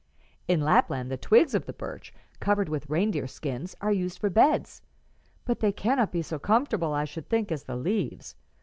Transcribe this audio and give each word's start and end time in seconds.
"In 0.47 0.61
Lapland 0.61 1.11
the 1.11 1.15
twigs 1.17 1.53
of 1.53 1.67
the 1.67 1.73
birch, 1.73 2.11
covered 2.39 2.69
with 2.69 2.89
reindeer 2.89 3.27
skins, 3.27 3.75
are 3.81 3.91
used 3.91 4.17
for 4.17 4.31
beds, 4.31 4.81
but 5.45 5.59
they 5.59 5.71
cannot 5.71 6.11
be 6.11 6.23
so 6.23 6.39
comfortable, 6.39 6.91
I 6.91 7.05
should 7.05 7.29
think, 7.29 7.51
as 7.51 7.65
the 7.65 7.75
leaves. 7.75 8.33